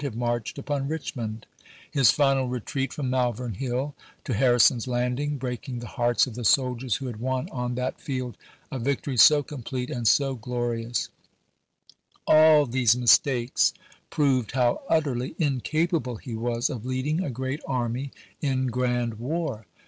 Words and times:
have 0.01 0.15
marched 0.15 0.57
upon 0.57 0.87
Richmond; 0.87 1.45
his 1.91 2.09
final 2.09 2.47
retreat 2.47 2.91
from 2.91 3.11
Malvern 3.11 3.53
Hill 3.53 3.93
to 4.23 4.33
Harrison's 4.33 4.87
Landing, 4.87 5.37
breaking 5.37 5.77
the 5.77 5.85
hearts 5.93 6.25
of 6.25 6.33
the 6.33 6.43
soldiers 6.43 6.95
who 6.95 7.05
had 7.05 7.19
won 7.19 7.47
on 7.51 7.75
that 7.75 8.01
field 8.01 8.35
a 8.71 8.79
victory 8.79 9.15
so 9.15 9.43
complete 9.43 9.91
and 9.91 10.07
so 10.07 10.33
glorious— 10.33 11.09
all 12.25 12.65
these 12.65 12.97
mistakes 12.97 13.75
proved 14.09 14.53
how 14.53 14.81
utterly 14.89 15.35
incapable 15.37 16.15
he 16.15 16.33
was 16.33 16.71
of 16.71 16.83
leading 16.83 17.23
a 17.23 17.29
great 17.29 17.61
army 17.67 18.09
in 18.41 18.65
grand 18.69 19.19
war. 19.19 19.67